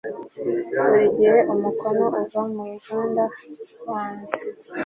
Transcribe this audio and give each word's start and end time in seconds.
burigihe 0.87 1.39
umunuko 1.51 1.85
uva 2.17 2.41
muruganda 2.55 3.23
wanze 3.89 4.43